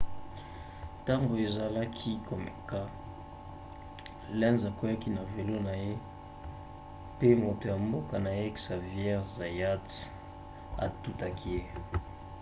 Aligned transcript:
ntango 1.01 1.31
azalaki 1.47 2.11
komeka 2.27 2.79
lenz 4.39 4.61
akweaki 4.69 5.09
na 5.15 5.21
velo 5.33 5.57
na 5.67 5.73
ye 5.83 5.93
pe 7.17 7.27
moto 7.43 7.63
ya 7.71 7.77
mboka 7.85 8.15
na 8.25 8.31
ye 8.39 8.45
xavier 8.63 9.21
zayat 9.35 9.87
atutaki 10.85 11.47
ye 11.57 11.61